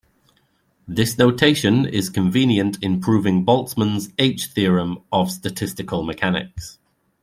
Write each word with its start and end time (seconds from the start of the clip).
This 0.87 1.15
notation 1.19 1.85
is 1.85 2.09
convenient 2.09 2.81
in 2.81 3.01
proving 3.01 3.45
Boltzmann's 3.45 4.09
H-theorem 4.17 4.97
of 5.11 5.29
statistical 5.29 6.01
mechanics. 6.01 6.79